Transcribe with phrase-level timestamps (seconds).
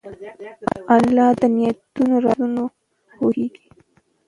[0.95, 2.63] الله د نیتونو رازونه
[3.17, 3.65] پوهېږي.